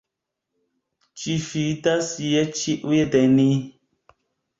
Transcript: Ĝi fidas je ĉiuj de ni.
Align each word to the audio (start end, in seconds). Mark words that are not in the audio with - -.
Ĝi 1.23 1.35
fidas 1.47 2.09
je 2.29 2.41
ĉiuj 2.61 3.03
de 3.17 3.21
ni. 3.35 3.47